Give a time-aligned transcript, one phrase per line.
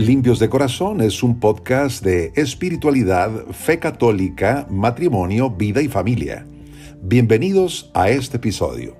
[0.00, 6.46] Limpios de Corazón es un podcast de espiritualidad, fe católica, matrimonio, vida y familia.
[7.02, 8.96] Bienvenidos a este episodio.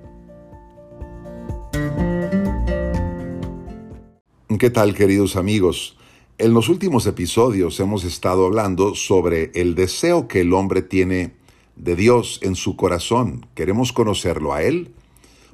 [4.59, 5.97] ¿Qué tal queridos amigos?
[6.37, 11.33] En los últimos episodios hemos estado hablando sobre el deseo que el hombre tiene
[11.77, 13.47] de Dios en su corazón.
[13.55, 14.93] Queremos conocerlo a Él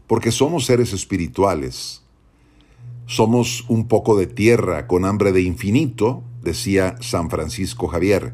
[0.08, 2.02] porque somos seres espirituales
[3.08, 8.34] somos un poco de tierra con hambre de infinito, decía San Francisco Javier.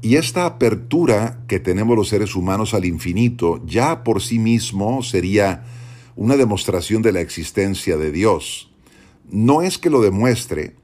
[0.00, 5.64] Y esta apertura que tenemos los seres humanos al infinito ya por sí mismo sería
[6.14, 8.70] una demostración de la existencia de Dios.
[9.30, 10.76] No es que lo demuestre,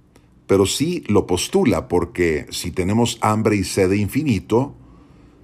[0.48, 4.74] pero sí lo postula, porque si tenemos hambre y sed de infinito,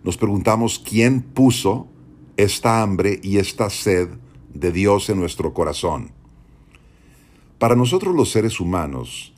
[0.03, 1.87] nos preguntamos quién puso
[2.37, 4.09] esta hambre y esta sed
[4.53, 6.16] de Dios en nuestro corazón.
[7.59, 9.33] Para nosotros los seres humanos,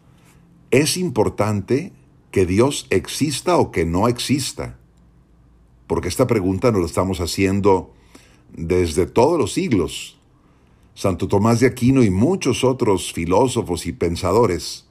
[0.70, 1.92] es importante
[2.32, 4.76] que Dios exista o que no exista.
[5.86, 7.94] Porque esta pregunta nos la estamos haciendo
[8.52, 10.18] desde todos los siglos.
[10.94, 14.86] Santo Tomás de Aquino y muchos otros filósofos y pensadores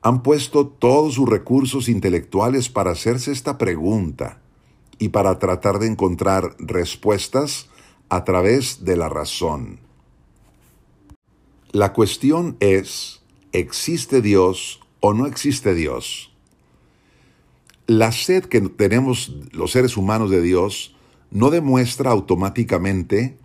[0.00, 4.40] han puesto todos sus recursos intelectuales para hacerse esta pregunta
[4.98, 7.68] y para tratar de encontrar respuestas
[8.08, 9.80] a través de la razón.
[11.72, 16.30] La cuestión es, ¿existe Dios o no existe Dios?
[17.86, 20.94] La sed que tenemos los seres humanos de Dios
[21.30, 23.38] no demuestra automáticamente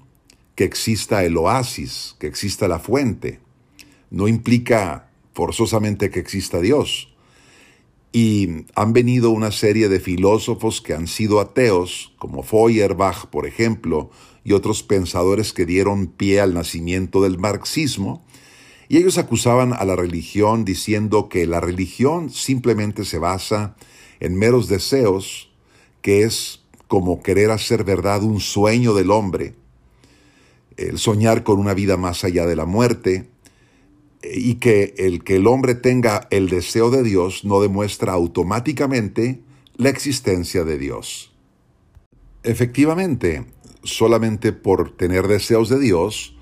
[0.55, 3.39] que exista el oasis, que exista la fuente.
[4.09, 7.16] No implica forzosamente que exista Dios.
[8.11, 14.09] Y han venido una serie de filósofos que han sido ateos, como Feuerbach, por ejemplo,
[14.48, 18.26] y otros pensadores que dieron pie al nacimiento del marxismo,
[18.88, 23.76] y ellos acusaban a la religión diciendo que la religión simplemente se basa
[24.22, 25.52] en meros deseos,
[26.02, 29.54] que es como querer hacer verdad un sueño del hombre,
[30.77, 33.27] el soñar con una vida más allá de la muerte,
[34.23, 39.42] y que el que el hombre tenga el deseo de Dios no demuestra automáticamente
[39.76, 41.33] la existencia de Dios.
[42.44, 43.44] Efectivamente,
[43.87, 46.36] solamente por tener deseos de Dios,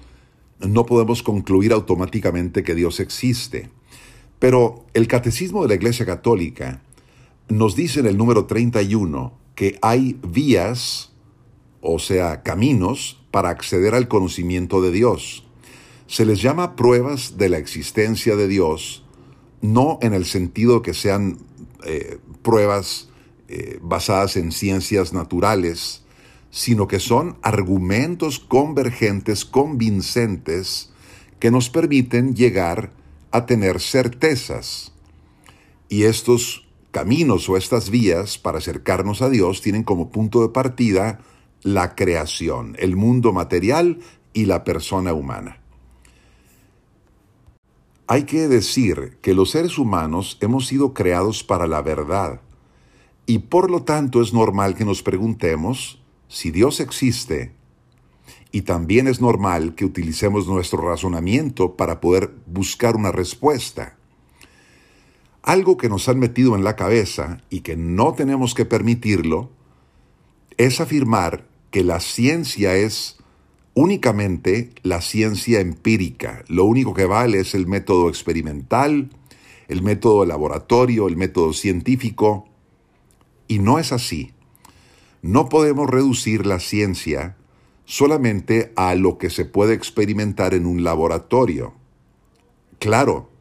[0.60, 3.70] no podemos concluir automáticamente que Dios existe.
[4.40, 6.82] Pero el Catecismo de la Iglesia Católica
[7.48, 11.14] nos dice en el número 31 que hay vías,
[11.82, 15.46] o sea, caminos, para acceder al conocimiento de Dios.
[16.08, 19.06] Se les llama pruebas de la existencia de Dios,
[19.62, 21.40] no en el sentido que sean
[21.86, 23.10] eh, pruebas
[23.48, 26.05] eh, basadas en ciencias naturales,
[26.56, 30.90] sino que son argumentos convergentes, convincentes,
[31.38, 32.94] que nos permiten llegar
[33.32, 34.94] a tener certezas.
[35.90, 41.20] Y estos caminos o estas vías para acercarnos a Dios tienen como punto de partida
[41.62, 44.00] la creación, el mundo material
[44.32, 45.60] y la persona humana.
[48.08, 52.40] Hay que decir que los seres humanos hemos sido creados para la verdad
[53.26, 57.54] y por lo tanto es normal que nos preguntemos si Dios existe,
[58.52, 63.98] y también es normal que utilicemos nuestro razonamiento para poder buscar una respuesta.
[65.44, 69.52] Algo que nos han metido en la cabeza y que no tenemos que permitirlo
[70.58, 73.18] es afirmar que la ciencia es
[73.74, 76.44] únicamente la ciencia empírica.
[76.48, 79.10] Lo único que vale es el método experimental,
[79.68, 82.48] el método laboratorio, el método científico.
[83.48, 84.32] Y no es así.
[85.26, 87.36] No podemos reducir la ciencia
[87.86, 91.74] solamente a lo que se puede experimentar en un laboratorio.
[92.78, 93.32] Claro,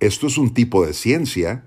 [0.00, 1.66] esto es un tipo de ciencia,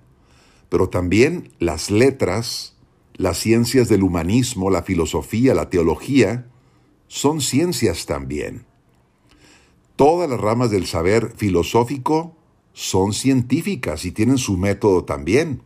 [0.70, 2.78] pero también las letras,
[3.14, 6.48] las ciencias del humanismo, la filosofía, la teología,
[7.08, 8.66] son ciencias también.
[9.96, 12.36] Todas las ramas del saber filosófico
[12.74, 15.62] son científicas y tienen su método también.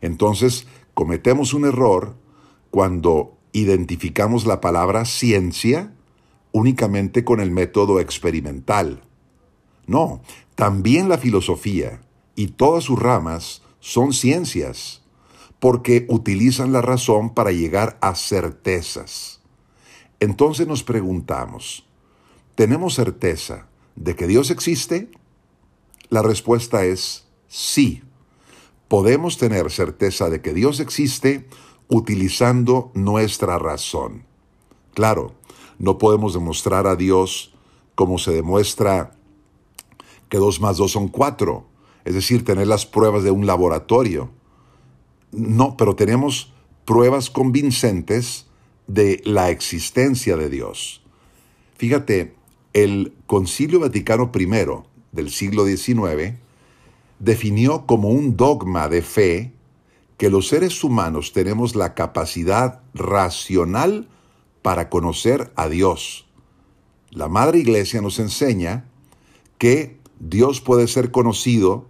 [0.00, 2.16] Entonces, cometemos un error
[2.70, 5.90] cuando identificamos la palabra ciencia
[6.52, 9.02] únicamente con el método experimental.
[9.86, 10.20] No,
[10.54, 12.02] también la filosofía
[12.34, 15.02] y todas sus ramas son ciencias,
[15.58, 19.40] porque utilizan la razón para llegar a certezas.
[20.20, 21.86] Entonces nos preguntamos,
[22.56, 25.10] ¿tenemos certeza de que Dios existe?
[26.10, 28.02] La respuesta es sí.
[28.88, 31.48] Podemos tener certeza de que Dios existe
[31.88, 34.24] utilizando nuestra razón.
[34.94, 35.34] Claro,
[35.78, 37.52] no podemos demostrar a Dios
[37.94, 39.16] como se demuestra
[40.28, 41.66] que dos más dos son cuatro.
[42.04, 44.30] es decir, tener las pruebas de un laboratorio.
[45.32, 46.52] No, pero tenemos
[46.84, 48.46] pruebas convincentes
[48.86, 51.02] de la existencia de Dios.
[51.76, 52.34] Fíjate,
[52.74, 54.46] el Concilio Vaticano I
[55.10, 56.36] del siglo XIX
[57.18, 59.55] definió como un dogma de fe
[60.16, 64.08] que los seres humanos tenemos la capacidad racional
[64.62, 66.26] para conocer a Dios.
[67.10, 68.88] La Madre Iglesia nos enseña
[69.58, 71.86] que Dios puede ser conocido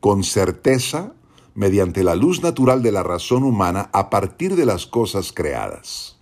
[0.00, 1.14] con certeza
[1.54, 6.18] mediante la luz natural de la razón humana a partir de las cosas creadas.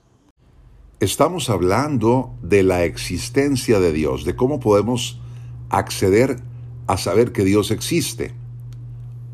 [1.00, 5.20] Estamos hablando de la existencia de Dios, de cómo podemos
[5.70, 6.40] acceder
[6.86, 8.34] a saber que Dios existe.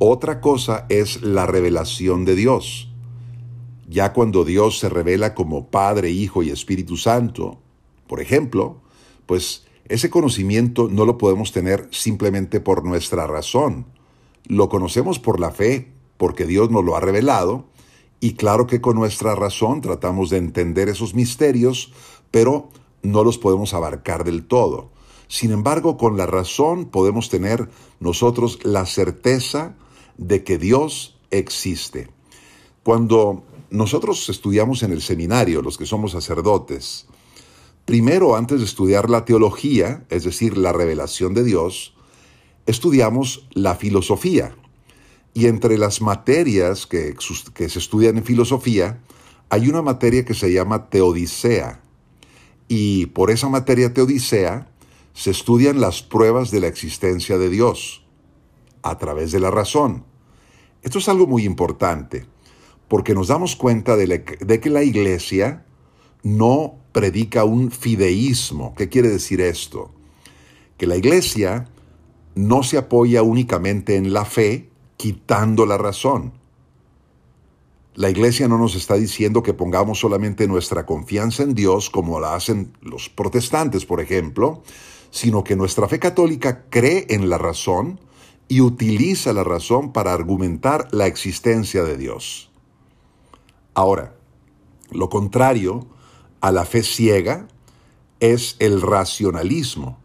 [0.02, 2.88] Otra cosa es la revelación de Dios.
[3.86, 7.58] Ya cuando Dios se revela como Padre, Hijo y Espíritu Santo,
[8.06, 8.80] por ejemplo,
[9.26, 13.84] pues ese conocimiento no lo podemos tener simplemente por nuestra razón.
[14.46, 17.66] Lo conocemos por la fe, porque Dios nos lo ha revelado,
[18.20, 21.92] y claro que con nuestra razón tratamos de entender esos misterios,
[22.30, 22.70] pero
[23.02, 24.88] no los podemos abarcar del todo.
[25.28, 27.68] Sin embargo, con la razón podemos tener
[28.00, 29.76] nosotros la certeza
[30.20, 32.10] de que Dios existe.
[32.82, 37.06] Cuando nosotros estudiamos en el seminario, los que somos sacerdotes,
[37.86, 41.94] primero antes de estudiar la teología, es decir, la revelación de Dios,
[42.66, 44.54] estudiamos la filosofía.
[45.32, 49.02] Y entre las materias que, se estudian en filosofía,
[49.48, 51.82] hay una materia que se llama teodicea.
[52.68, 54.70] Y por esa materia teodicea
[55.14, 58.04] se estudian las pruebas de la existencia de Dios
[58.82, 60.09] a través de la razón.
[60.82, 62.26] Esto es algo muy importante,
[62.88, 65.64] porque nos damos cuenta de, que la iglesia
[66.22, 68.74] no predica un fideísmo.
[68.74, 69.90] ¿Qué quiere decir esto?
[70.78, 71.68] Que la iglesia
[72.34, 76.32] no se apoya únicamente en la fe, quitando la razón.
[77.94, 82.34] La iglesia no nos está diciendo que pongamos solamente nuestra confianza en Dios, como la
[82.34, 84.62] hacen los protestantes, por ejemplo,
[85.10, 88.00] sino que nuestra fe católica cree en la razón,
[88.50, 92.50] y utiliza la razón para argumentar la existencia de Dios.
[93.74, 94.16] Ahora,
[94.90, 95.86] lo contrario
[96.40, 97.46] a la fe ciega
[98.18, 100.00] es el racionalismo.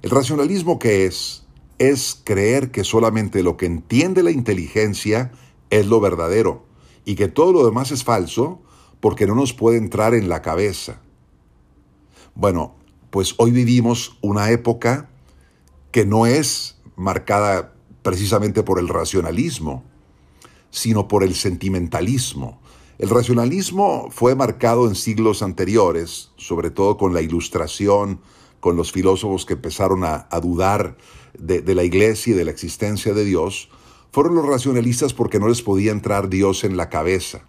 [0.00, 1.44] ¿El racionalismo qué es?
[1.78, 5.30] Es creer que solamente lo que entiende la inteligencia
[5.68, 6.64] es lo verdadero
[7.04, 8.62] y que todo lo demás es falso
[9.00, 11.02] porque no nos puede entrar en la cabeza.
[12.34, 12.74] Bueno,
[13.10, 15.10] pues hoy vivimos una época
[15.90, 19.84] que no es marcada precisamente por el racionalismo,
[20.70, 22.60] sino por el sentimentalismo.
[22.98, 28.20] El racionalismo fue marcado en siglos anteriores, sobre todo con la ilustración,
[28.60, 30.96] con los filósofos que empezaron a, dudar
[31.38, 33.68] de, de la iglesia y de la existencia de Dios,
[34.12, 37.44] fueron los racionalistas porque no les podía entrar Dios en la cabeza.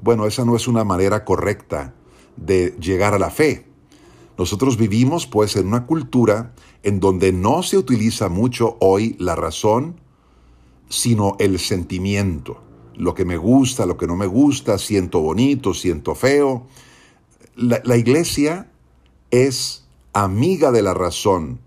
[0.00, 1.94] Bueno, esa no es una manera correcta
[2.36, 3.66] de llegar a la fe.
[4.38, 10.00] Nosotros vivimos pues en una cultura en donde no se utiliza mucho hoy la razón,
[10.88, 12.62] sino el sentimiento.
[12.94, 16.66] Lo que me gusta, lo que no me gusta, siento bonito, siento feo.
[17.56, 18.70] La, la iglesia
[19.30, 21.60] es amiga de la razón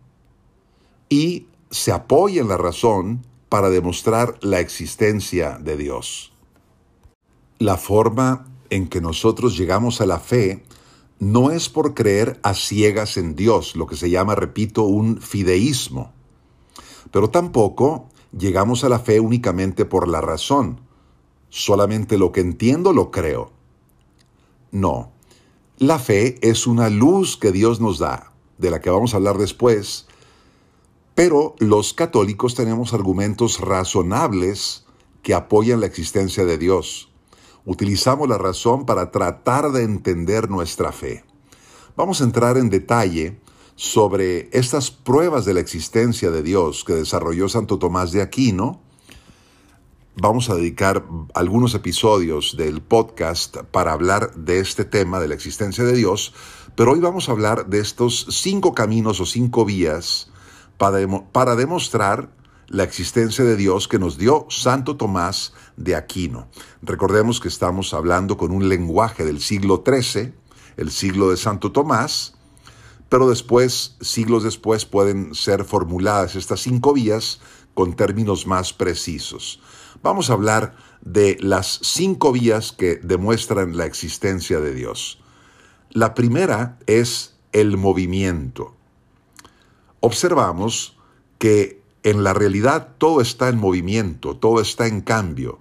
[1.09, 6.33] y se apoya en la razón para demostrar la existencia de Dios.
[7.59, 10.63] La forma en que nosotros llegamos a la fe
[11.19, 16.11] no es por creer a ciegas en Dios, lo que se llama, repito, un fideísmo.
[17.11, 20.81] Pero tampoco llegamos a la fe únicamente por la razón.
[21.49, 23.51] Solamente lo que entiendo lo creo.
[24.71, 25.11] No.
[25.77, 29.37] La fe es una luz que Dios nos da, de la que vamos a hablar
[29.37, 30.07] después,
[31.15, 34.85] pero los católicos tenemos argumentos razonables
[35.21, 37.12] que apoyan la existencia de Dios
[37.65, 41.23] utilizamos la razón para tratar de entender nuestra fe.
[41.95, 43.39] Vamos a entrar en detalle
[43.75, 48.81] sobre estas pruebas de la existencia de Dios que desarrolló Santo Tomás de Aquino.
[50.15, 55.83] Vamos a dedicar algunos episodios del podcast para hablar de este tema de la existencia
[55.83, 56.33] de Dios,
[56.75, 60.29] pero hoy vamos a hablar de estos cinco caminos o cinco vías
[60.77, 60.99] para,
[61.31, 62.29] para demostrar
[62.67, 66.47] la existencia de Dios que nos dio Santo Tomás de Aquino.
[66.81, 70.33] Recordemos que estamos hablando con un lenguaje del siglo XIII,
[70.77, 72.35] el siglo de Santo Tomás,
[73.09, 77.41] pero después, siglos después, pueden ser formuladas estas cinco vías
[77.73, 79.61] con términos más precisos.
[80.01, 85.19] Vamos a hablar de las cinco vías que demuestran la existencia de Dios.
[85.91, 88.75] La primera es el movimiento.
[89.99, 90.97] Observamos
[91.37, 95.59] que En la realidad todo está en movimiento, todo está en cambio.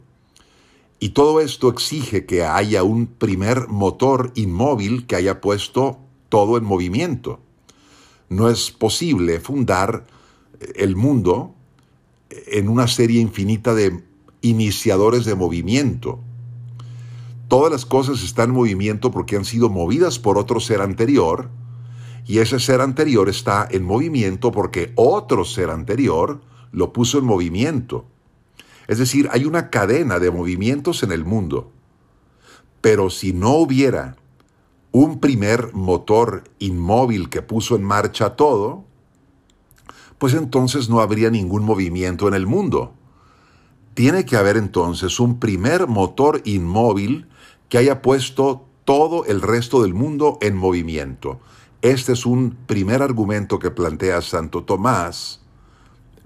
[0.98, 6.64] Y todo esto exige que haya un primer motor inmóvil que haya puesto todo en
[6.64, 7.40] movimiento.
[8.28, 10.06] No es posible fundar
[10.74, 11.54] el mundo
[12.30, 14.02] en una serie infinita de
[14.40, 16.20] iniciadores de movimiento.
[17.48, 21.50] Todas las cosas están en movimiento porque han sido movidas por otro ser anterior,
[22.26, 28.06] y ese ser anterior está en movimiento porque otro ser anterior lo puso en movimiento.
[28.88, 31.70] Es decir, hay una cadena de movimientos en el mundo.
[32.80, 34.16] Pero si no hubiera
[34.90, 38.84] un primer motor inmóvil que puso en marcha todo,
[40.18, 42.94] pues entonces no habría ningún movimiento en el mundo.
[43.94, 47.26] Tiene que haber entonces un primer motor inmóvil
[47.68, 51.40] que haya puesto todo el resto del mundo en movimiento.
[51.82, 55.40] Este es un primer argumento que plantea Santo Tomás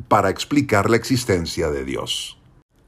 [0.06, 2.36] para explicar la existencia de Dios.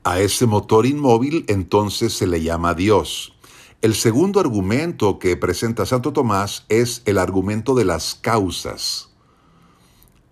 [0.04, 3.34] A ese motor inmóvil entonces se le llama Dios.
[3.80, 9.08] El segundo argumento que presenta Santo Tomás es el argumento de las causas.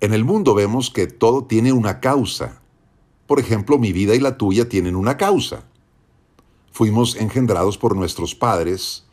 [0.00, 2.60] En el mundo vemos que todo tiene una causa.
[3.26, 5.64] Por ejemplo, mi vida y la tuya tienen una causa.
[6.70, 9.06] Fuimos engendrados por nuestros padres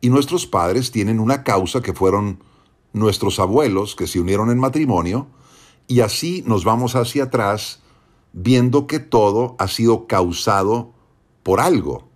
[0.00, 2.40] y nuestros padres tienen una causa que fueron
[2.96, 5.28] nuestros abuelos que se unieron en matrimonio
[5.86, 7.80] y así nos vamos hacia atrás
[8.32, 10.92] viendo que todo ha sido causado
[11.42, 12.08] por algo.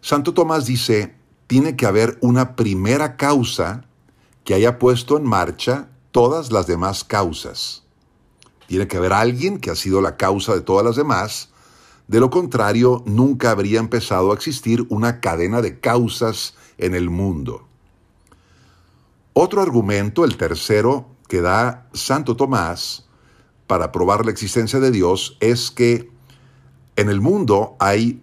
[0.00, 1.14] Santo Tomás dice,
[1.46, 3.84] tiene que haber una primera causa
[4.42, 7.84] que haya puesto en marcha todas las demás causas.
[8.66, 11.50] Tiene que haber alguien que ha sido la causa de todas las demás.
[12.08, 17.66] De lo contrario, nunca habría empezado a existir una cadena de causas en el mundo.
[19.36, 23.08] Otro argumento, el tercero, que da Santo Tomás
[23.66, 26.08] para probar la existencia de Dios es que
[26.94, 28.22] en el mundo hay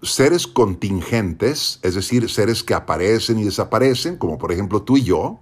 [0.00, 5.40] seres contingentes, es decir, seres que aparecen y desaparecen, como por ejemplo tú y yo,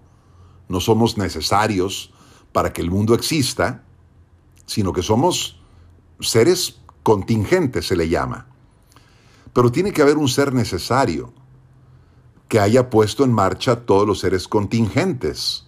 [0.69, 2.13] no somos necesarios
[2.53, 3.85] para que el mundo exista,
[4.67, 5.61] sino que somos
[6.19, 8.49] seres contingentes, se le llama.
[9.53, 11.33] Pero tiene que haber un ser necesario
[12.53, 15.65] que haya puesto en marcha todos los seres contingentes.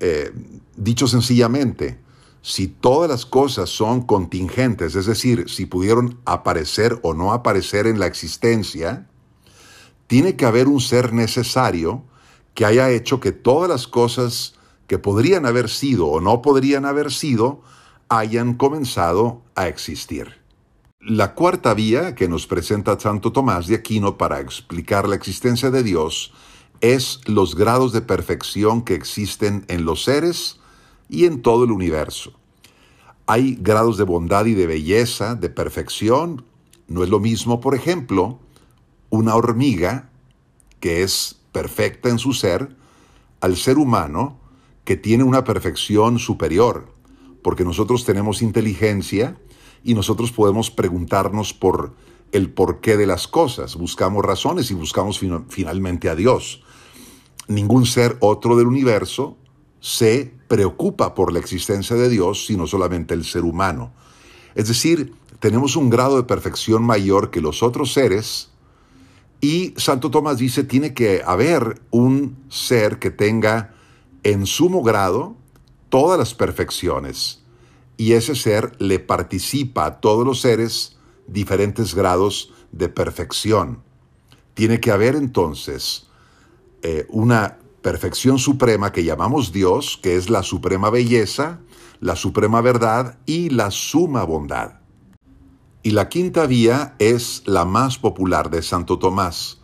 [0.00, 0.32] Eh,
[0.74, 2.00] dicho sencillamente,
[2.42, 8.00] si todas las cosas son contingentes, es decir, si pudieron aparecer o no aparecer en
[8.00, 9.06] la existencia,
[10.08, 12.02] tiene que haber un ser necesario
[12.54, 14.56] que haya hecho que todas las cosas
[14.88, 17.62] que podrían haber sido o no podrían haber sido
[18.08, 20.39] hayan comenzado a existir.
[21.02, 25.82] La cuarta vía que nos presenta Santo Tomás de Aquino para explicar la existencia de
[25.82, 26.34] Dios
[26.82, 30.60] es los grados de perfección que existen en los seres
[31.08, 32.34] y en todo el universo.
[33.24, 36.44] Hay grados de bondad y de belleza, de perfección.
[36.86, 38.38] No es lo mismo, por ejemplo,
[39.08, 40.10] una hormiga
[40.80, 42.76] que es perfecta en su ser
[43.40, 44.38] al ser humano
[44.84, 46.92] que tiene una perfección superior,
[47.42, 49.38] porque nosotros tenemos inteligencia
[49.82, 51.94] y nosotros podemos preguntarnos por
[52.32, 56.62] el porqué de las cosas, buscamos razones y buscamos finalmente a Dios.
[57.48, 59.36] Ningún ser otro del universo
[59.80, 63.92] se preocupa por la existencia de Dios, sino solamente el ser humano.
[64.54, 68.50] Es decir, tenemos un grado de perfección mayor que los otros seres
[69.40, 73.74] y Santo Tomás dice, tiene que haber un ser que tenga
[74.22, 75.34] en sumo grado
[75.88, 77.39] todas las perfecciones
[78.00, 83.82] y ese ser le participa a todos los seres diferentes grados de perfección.
[84.54, 86.08] Tiene que haber entonces
[86.80, 91.60] eh, una perfección suprema que llamamos Dios, que es la suprema belleza,
[92.00, 94.80] la suprema verdad y la suma bondad.
[95.82, 99.60] Y la quinta vía es la más popular de Santo Tomás.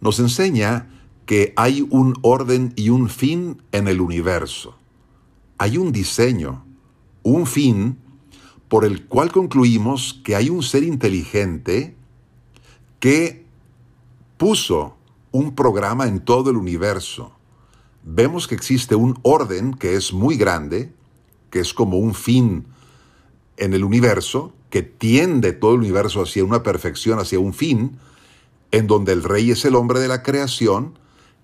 [0.00, 0.90] Nos enseña
[1.26, 4.76] que hay un orden y un fin en el universo.
[5.58, 6.64] Hay un diseño,
[7.28, 7.98] un fin,
[8.68, 11.96] por el cual concluimos que hay un ser inteligente
[13.00, 13.44] que
[14.36, 14.96] puso
[15.30, 17.32] un programa en todo el universo.
[18.02, 20.92] Vemos que existe un orden que es muy grande,
[21.50, 22.66] que es como un fin
[23.56, 27.98] en el universo, que tiende todo el universo hacia una perfección, hacia un fin,
[28.70, 30.98] en donde el rey es el hombre de la creación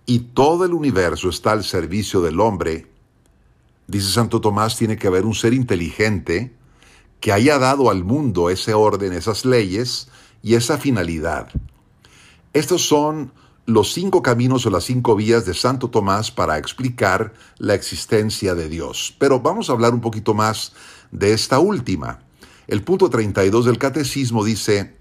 [0.07, 2.87] y todo el universo está al servicio del hombre.
[3.87, 6.55] Dice Santo Tomás, tiene que haber un ser inteligente
[7.21, 10.09] que haya dado al mundo ese orden, esas leyes
[10.43, 11.49] y esa finalidad.
[12.53, 13.33] Estos son
[13.67, 18.69] los cinco caminos o las cinco vías de Santo Tomás para explicar la existencia de
[18.69, 19.15] Dios.
[19.19, 20.73] Pero vamos a hablar un poquito más
[21.11, 22.21] de esta última.
[22.67, 24.97] El punto 32 del catecismo dice,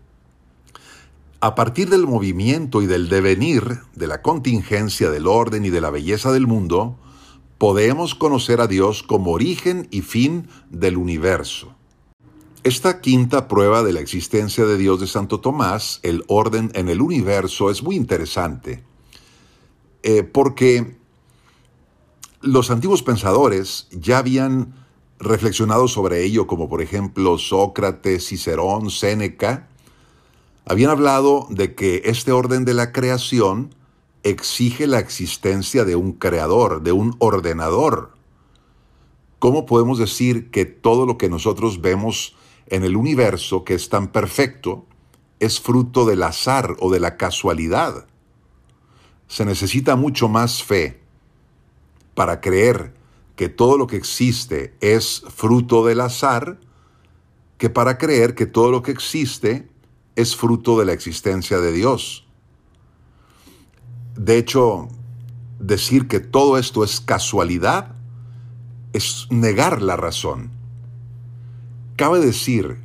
[1.42, 5.90] a partir del movimiento y del devenir, de la contingencia, del orden y de la
[5.90, 6.98] belleza del mundo,
[7.64, 11.74] podemos conocer a Dios como origen y fin del universo.
[12.66, 17.00] Esta quinta prueba de la existencia de Dios de Santo Tomás, el orden en el
[17.00, 18.84] universo, es muy interesante,
[20.02, 20.98] eh, porque
[22.42, 24.74] los antiguos pensadores ya habían
[25.18, 29.70] reflexionado sobre ello, como por ejemplo Sócrates, Cicerón, Séneca,
[30.66, 33.74] habían hablado de que este orden de la creación
[34.24, 38.14] exige la existencia de un creador, de un ordenador.
[39.40, 42.36] ¿Cómo podemos decir que todo lo que nosotros vemos
[42.68, 44.86] en el universo, que es tan perfecto,
[45.40, 48.08] es fruto del azar o de la casualidad?
[49.28, 51.02] Se necesita mucho más fe
[52.16, 52.94] para creer
[53.36, 56.60] que todo lo que existe es fruto del azar
[57.58, 59.70] que para creer que todo lo que existe
[60.16, 62.28] es fruto de la existencia de Dios.
[64.16, 64.88] De hecho,
[65.60, 67.96] decir que todo esto es casualidad
[68.94, 70.52] es negar la razón.
[71.96, 72.80] Cabe decir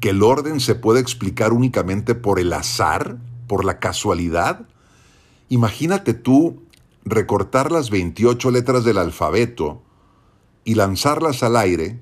[0.00, 4.68] que el orden se puede explicar únicamente por el azar, por la casualidad.
[5.48, 6.62] Imagínate tú
[7.04, 9.82] recortar las 28 letras del alfabeto
[10.64, 12.00] y lanzarlas al aire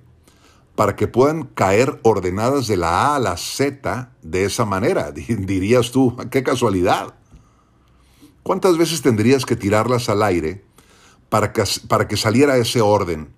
[0.74, 5.10] para que puedan caer ordenadas de la A a la Z de esa manera.
[5.12, 7.14] Dirías tú, qué casualidad.
[8.46, 10.62] ¿Cuántas veces tendrías que tirarlas al aire
[11.28, 13.34] para que, para que saliera ese orden?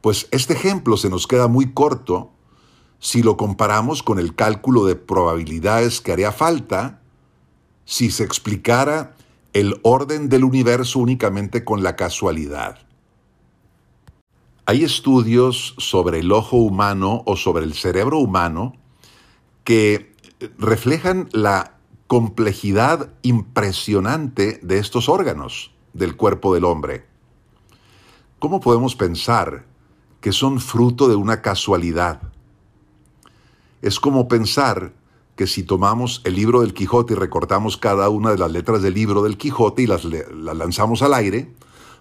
[0.00, 2.30] Pues este ejemplo se nos queda muy corto
[3.00, 7.02] si lo comparamos con el cálculo de probabilidades que haría falta
[7.84, 9.14] si se explicara
[9.52, 12.78] el orden del universo únicamente con la casualidad.
[14.64, 18.72] Hay estudios sobre el ojo humano o sobre el cerebro humano
[19.64, 20.14] que
[20.56, 21.75] reflejan la
[22.06, 27.06] complejidad impresionante de estos órganos del cuerpo del hombre.
[28.38, 29.64] ¿Cómo podemos pensar
[30.20, 32.20] que son fruto de una casualidad?
[33.82, 34.92] Es como pensar
[35.36, 38.94] que si tomamos el libro del Quijote y recortamos cada una de las letras del
[38.94, 41.52] libro del Quijote y las, las lanzamos al aire,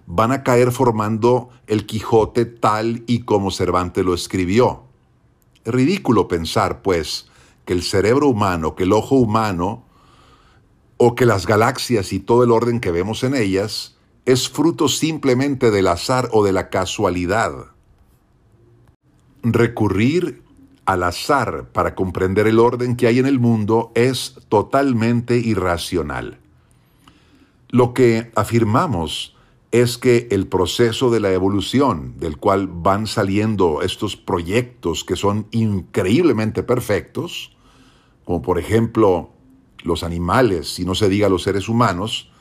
[0.07, 4.83] van a caer formando el Quijote tal y como Cervantes lo escribió.
[5.63, 7.27] Es ridículo pensar, pues,
[7.65, 9.84] que el cerebro humano, que el ojo humano,
[10.97, 15.71] o que las galaxias y todo el orden que vemos en ellas es fruto simplemente
[15.71, 17.53] del azar o de la casualidad.
[19.43, 20.41] Recurrir
[20.85, 26.39] al azar para comprender el orden que hay en el mundo es totalmente irracional.
[27.69, 29.35] Lo que afirmamos
[29.71, 35.47] es que el proceso de la evolución, del cual van saliendo estos proyectos que son
[35.51, 37.55] increíblemente perfectos,
[38.23, 39.34] como por ejemplo
[39.85, 42.31] los animales, si no se diga los seres humanos,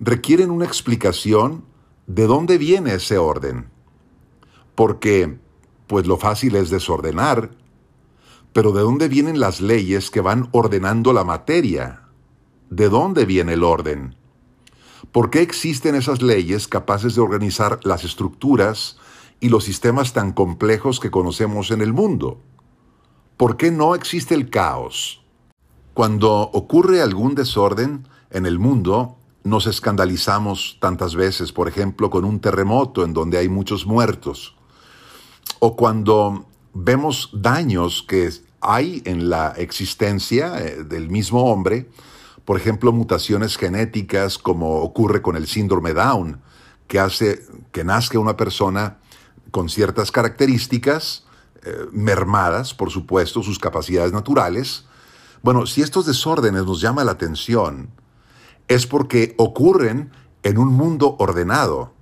[0.00, 1.64] requieren una explicación
[2.06, 3.68] de dónde viene ese orden.
[4.74, 5.38] Porque,
[5.86, 7.50] pues lo fácil es desordenar,
[8.52, 12.04] pero ¿de dónde vienen las leyes que van ordenando la materia?
[12.70, 14.14] ¿De dónde viene el orden?
[15.12, 18.98] ¿Por qué existen esas leyes capaces de organizar las estructuras
[19.40, 22.40] y los sistemas tan complejos que conocemos en el mundo?
[23.36, 25.22] ¿Por qué no existe el caos?
[25.98, 32.38] Cuando ocurre algún desorden en el mundo, nos escandalizamos tantas veces, por ejemplo, con un
[32.38, 34.54] terremoto en donde hay muchos muertos,
[35.58, 38.30] o cuando vemos daños que
[38.60, 41.90] hay en la existencia eh, del mismo hombre,
[42.44, 46.40] por ejemplo, mutaciones genéticas como ocurre con el síndrome Down,
[46.86, 48.98] que hace que nazca una persona
[49.50, 51.24] con ciertas características,
[51.64, 54.84] eh, mermadas, por supuesto, sus capacidades naturales,
[55.42, 57.90] bueno, si estos desórdenes nos llaman la atención,
[58.66, 60.10] es porque ocurren
[60.42, 61.92] en un mundo ordenado,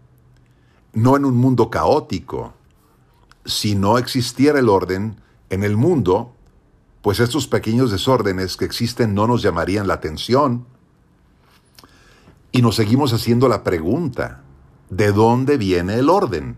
[0.92, 2.54] no en un mundo caótico.
[3.44, 5.20] Si no existiera el orden
[5.50, 6.32] en el mundo,
[7.02, 10.66] pues estos pequeños desórdenes que existen no nos llamarían la atención.
[12.50, 14.42] Y nos seguimos haciendo la pregunta,
[14.90, 16.56] ¿de dónde viene el orden?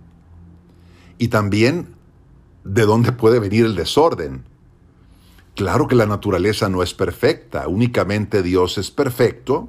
[1.19, 1.95] Y también,
[2.65, 4.48] ¿de dónde puede venir el desorden?
[5.59, 9.69] Claro que la naturaleza no es perfecta, únicamente Dios es perfecto.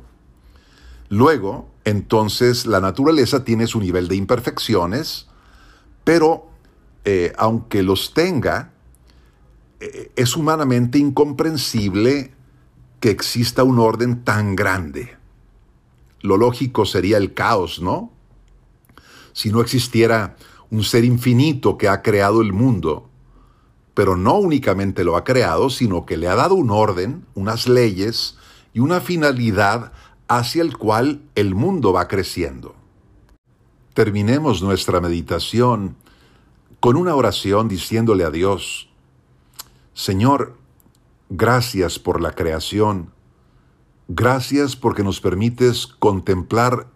[1.09, 5.25] Luego, entonces, la naturaleza tiene su nivel de imperfecciones,
[6.03, 6.47] pero
[7.05, 8.71] eh, aunque los tenga,
[9.79, 12.35] eh, es humanamente incomprensible
[12.99, 15.17] que exista un orden tan grande.
[16.21, 18.11] Lo lógico sería el caos, ¿no?
[19.33, 20.35] Si no existiera
[20.69, 23.08] un ser infinito que ha creado el mundo,
[23.99, 28.37] pero no únicamente lo ha creado, sino que le ha dado un orden, unas leyes
[28.73, 29.91] y una finalidad
[30.29, 32.75] hacia el cual el mundo va creciendo.
[33.93, 35.97] Terminemos nuestra meditación
[36.79, 38.89] con una oración diciéndole a Dios,
[39.93, 40.55] Señor,
[41.27, 43.11] gracias por la creación,
[44.07, 46.87] gracias porque nos permites contemplar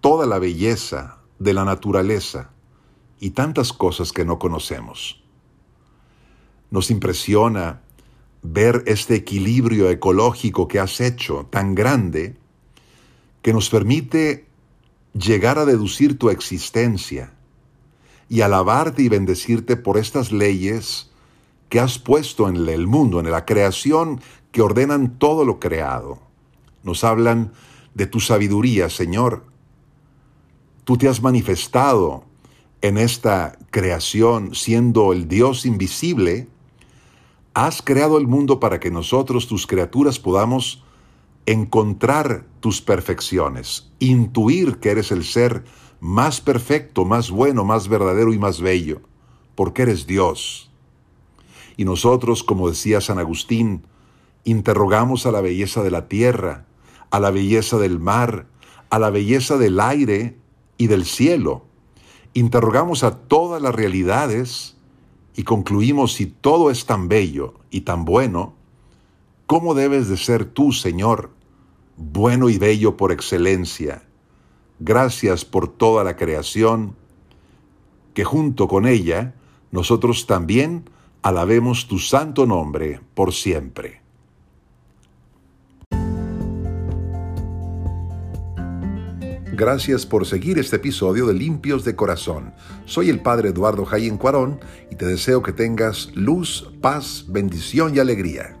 [0.00, 2.50] toda la belleza de la naturaleza
[3.18, 5.21] y tantas cosas que no conocemos.
[6.72, 7.82] Nos impresiona
[8.42, 12.34] ver este equilibrio ecológico que has hecho tan grande
[13.42, 14.46] que nos permite
[15.12, 17.34] llegar a deducir tu existencia
[18.28, 21.10] y alabarte y bendecirte por estas leyes
[21.68, 26.20] que has puesto en el mundo, en la creación, que ordenan todo lo creado.
[26.82, 27.52] Nos hablan
[27.94, 29.44] de tu sabiduría, Señor.
[30.84, 32.24] Tú te has manifestado
[32.80, 36.48] en esta creación siendo el Dios invisible.
[37.54, 40.82] Has creado el mundo para que nosotros, tus criaturas, podamos
[41.44, 45.64] encontrar tus perfecciones, intuir que eres el ser
[46.00, 49.02] más perfecto, más bueno, más verdadero y más bello,
[49.54, 50.70] porque eres Dios.
[51.76, 53.82] Y nosotros, como decía San Agustín,
[54.44, 56.64] interrogamos a la belleza de la tierra,
[57.10, 58.46] a la belleza del mar,
[58.88, 60.38] a la belleza del aire
[60.78, 61.66] y del cielo.
[62.34, 64.76] Interrogamos a todas las realidades
[65.34, 68.54] y concluimos si todo es tan bello y tan bueno,
[69.52, 71.30] ¿Cómo debes de ser tú, Señor,
[71.98, 74.02] bueno y bello por excelencia?
[74.78, 76.96] Gracias por toda la creación,
[78.14, 79.34] que junto con ella
[79.70, 80.88] nosotros también
[81.20, 84.01] alabemos tu santo nombre por siempre.
[89.54, 92.54] Gracias por seguir este episodio de Limpios de Corazón.
[92.86, 94.60] Soy el Padre Eduardo Jayen Cuarón
[94.90, 98.56] y te deseo que tengas luz, paz, bendición y alegría.